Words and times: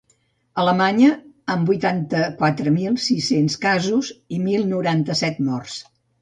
Alemanya, 0.61 1.09
amb 1.55 1.69
vuitanta-quatre 1.71 2.73
mil 2.77 2.95
sis-cents 3.09 3.59
casos 3.67 4.11
i 4.39 4.41
mil 4.49 4.67
noranta-set 4.73 5.45
morts. 5.53 5.79